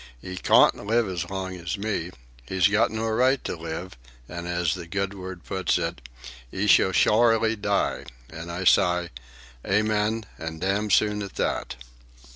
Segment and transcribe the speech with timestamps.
[0.23, 2.09] 'E cawn't live as long as me.
[2.49, 3.95] 'E's got no right to live,
[4.27, 6.01] an' as the Good Word puts it,
[6.51, 9.09] ''E shall shorely die,' an' I s'y,
[9.63, 11.75] 'Amen, an' damn soon at that.